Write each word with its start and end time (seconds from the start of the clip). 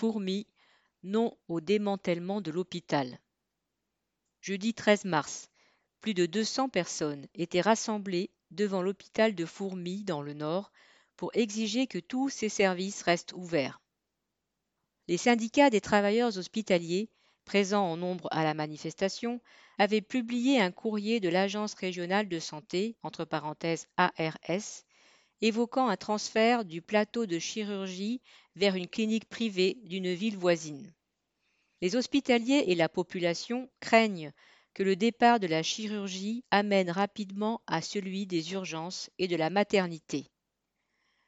Fourmi, 0.00 0.46
non 1.02 1.36
au 1.48 1.60
démantèlement 1.60 2.40
de 2.40 2.50
l'hôpital. 2.50 3.20
Jeudi 4.40 4.72
13 4.72 5.04
mars, 5.04 5.50
plus 6.00 6.14
de 6.14 6.24
200 6.24 6.70
personnes 6.70 7.26
étaient 7.34 7.60
rassemblées 7.60 8.30
devant 8.50 8.80
l'hôpital 8.80 9.34
de 9.34 9.44
Fourmi 9.44 10.02
dans 10.02 10.22
le 10.22 10.32
Nord 10.32 10.72
pour 11.18 11.30
exiger 11.34 11.86
que 11.86 11.98
tous 11.98 12.30
ces 12.30 12.48
services 12.48 13.02
restent 13.02 13.34
ouverts. 13.34 13.82
Les 15.06 15.18
syndicats 15.18 15.68
des 15.68 15.82
travailleurs 15.82 16.38
hospitaliers, 16.38 17.10
présents 17.44 17.84
en 17.84 17.98
nombre 17.98 18.28
à 18.30 18.42
la 18.42 18.54
manifestation, 18.54 19.38
avaient 19.76 20.00
publié 20.00 20.62
un 20.62 20.70
courrier 20.70 21.20
de 21.20 21.28
l'Agence 21.28 21.74
régionale 21.74 22.26
de 22.26 22.38
santé, 22.38 22.96
entre 23.02 23.26
parenthèses 23.26 23.86
ARS, 23.98 24.86
évoquant 25.40 25.88
un 25.88 25.96
transfert 25.96 26.64
du 26.64 26.82
plateau 26.82 27.26
de 27.26 27.38
chirurgie 27.38 28.20
vers 28.56 28.74
une 28.74 28.88
clinique 28.88 29.28
privée 29.28 29.78
d'une 29.84 30.12
ville 30.12 30.36
voisine. 30.36 30.92
Les 31.80 31.96
hospitaliers 31.96 32.64
et 32.66 32.74
la 32.74 32.88
population 32.88 33.70
craignent 33.80 34.32
que 34.74 34.82
le 34.82 34.96
départ 34.96 35.40
de 35.40 35.46
la 35.46 35.62
chirurgie 35.62 36.44
amène 36.50 36.90
rapidement 36.90 37.62
à 37.66 37.80
celui 37.80 38.26
des 38.26 38.52
urgences 38.52 39.10
et 39.18 39.28
de 39.28 39.36
la 39.36 39.50
maternité. 39.50 40.30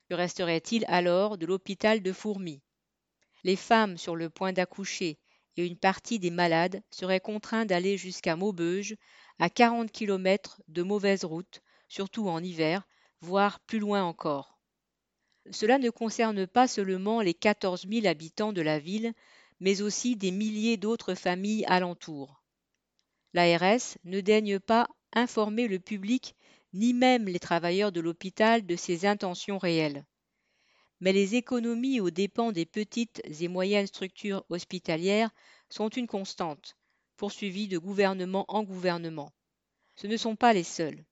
Que 0.08 0.14
resterait-il 0.14 0.84
alors 0.88 1.38
de 1.38 1.46
l'hôpital 1.46 2.02
de 2.02 2.12
Fourmi 2.12 2.60
Les 3.44 3.56
femmes 3.56 3.96
sur 3.96 4.14
le 4.14 4.28
point 4.28 4.52
d'accoucher 4.52 5.18
et 5.56 5.66
une 5.66 5.76
partie 5.76 6.18
des 6.18 6.30
malades 6.30 6.82
seraient 6.90 7.20
contraints 7.20 7.64
d'aller 7.64 7.96
jusqu'à 7.96 8.36
Maubeuge, 8.36 8.96
à 9.38 9.50
40 9.50 9.90
km 9.90 10.62
de 10.68 10.82
mauvaise 10.82 11.24
route, 11.24 11.62
surtout 11.88 12.28
en 12.28 12.42
hiver, 12.42 12.86
voire 13.22 13.60
plus 13.60 13.78
loin 13.78 14.04
encore. 14.04 14.58
Cela 15.50 15.78
ne 15.78 15.90
concerne 15.90 16.46
pas 16.46 16.68
seulement 16.68 17.20
les 17.20 17.34
14 17.34 17.86
000 17.88 18.06
habitants 18.06 18.52
de 18.52 18.62
la 18.62 18.78
ville, 18.78 19.14
mais 19.60 19.80
aussi 19.80 20.16
des 20.16 20.32
milliers 20.32 20.76
d'autres 20.76 21.14
familles 21.14 21.64
alentour. 21.66 22.42
L'ARS 23.32 23.96
ne 24.04 24.20
daigne 24.20 24.58
pas 24.58 24.88
informer 25.12 25.68
le 25.68 25.78
public 25.78 26.34
ni 26.72 26.94
même 26.94 27.26
les 27.26 27.38
travailleurs 27.38 27.92
de 27.92 28.00
l'hôpital 28.00 28.66
de 28.66 28.76
ses 28.76 29.06
intentions 29.06 29.58
réelles. 29.58 30.04
Mais 31.00 31.12
les 31.12 31.34
économies 31.36 32.00
aux 32.00 32.10
dépens 32.10 32.50
des 32.50 32.66
petites 32.66 33.22
et 33.24 33.48
moyennes 33.48 33.86
structures 33.86 34.44
hospitalières 34.48 35.30
sont 35.68 35.88
une 35.88 36.06
constante, 36.06 36.76
poursuivie 37.16 37.68
de 37.68 37.78
gouvernement 37.78 38.46
en 38.48 38.64
gouvernement. 38.64 39.32
Ce 39.96 40.06
ne 40.06 40.16
sont 40.16 40.36
pas 40.36 40.52
les 40.52 40.64
seuls. 40.64 41.04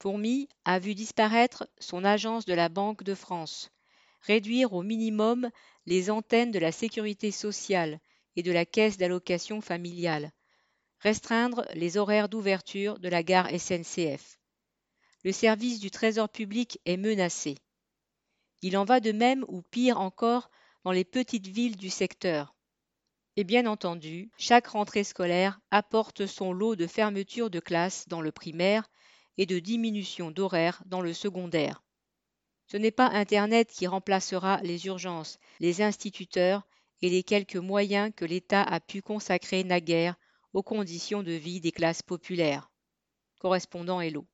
Fourmi 0.00 0.48
a 0.64 0.78
vu 0.78 0.94
disparaître 0.94 1.68
son 1.80 2.04
agence 2.04 2.44
de 2.44 2.54
la 2.54 2.68
Banque 2.68 3.02
de 3.02 3.16
France, 3.16 3.72
réduire 4.20 4.72
au 4.72 4.82
minimum 4.82 5.50
les 5.86 6.08
antennes 6.08 6.52
de 6.52 6.60
la 6.60 6.70
sécurité 6.70 7.32
sociale 7.32 7.98
et 8.36 8.44
de 8.44 8.52
la 8.52 8.64
caisse 8.64 8.96
d'allocation 8.96 9.60
familiale, 9.60 10.30
restreindre 11.00 11.66
les 11.74 11.96
horaires 11.96 12.28
d'ouverture 12.28 13.00
de 13.00 13.08
la 13.08 13.24
gare 13.24 13.48
SNCF. 13.50 14.38
Le 15.24 15.32
service 15.32 15.80
du 15.80 15.90
Trésor 15.90 16.28
public 16.28 16.78
est 16.84 16.96
menacé. 16.96 17.56
Il 18.62 18.76
en 18.76 18.84
va 18.84 19.00
de 19.00 19.10
même 19.10 19.44
ou 19.48 19.62
pire 19.62 20.00
encore 20.00 20.48
dans 20.84 20.92
les 20.92 21.04
petites 21.04 21.48
villes 21.48 21.76
du 21.76 21.90
secteur. 21.90 22.54
Et 23.34 23.42
bien 23.42 23.66
entendu, 23.66 24.30
chaque 24.38 24.68
rentrée 24.68 25.02
scolaire 25.02 25.60
apporte 25.72 26.26
son 26.26 26.52
lot 26.52 26.76
de 26.76 26.86
fermetures 26.86 27.50
de 27.50 27.58
classes 27.58 28.06
dans 28.06 28.20
le 28.20 28.30
primaire 28.30 28.88
et 29.38 29.46
de 29.46 29.58
diminution 29.58 30.30
d'horaires 30.30 30.82
dans 30.84 31.00
le 31.00 31.14
secondaire. 31.14 31.82
Ce 32.66 32.76
n'est 32.76 32.90
pas 32.90 33.08
Internet 33.08 33.70
qui 33.72 33.86
remplacera 33.86 34.60
les 34.62 34.84
urgences, 34.84 35.38
les 35.58 35.80
instituteurs 35.80 36.68
et 37.00 37.08
les 37.08 37.22
quelques 37.22 37.56
moyens 37.56 38.12
que 38.14 38.26
l'État 38.26 38.62
a 38.62 38.78
pu 38.78 39.00
consacrer 39.00 39.64
naguère 39.64 40.16
aux 40.52 40.62
conditions 40.62 41.22
de 41.22 41.32
vie 41.32 41.60
des 41.60 41.72
classes 41.72 42.02
populaires. 42.02 42.70
Correspondant 43.40 44.02
Hello. 44.02 44.28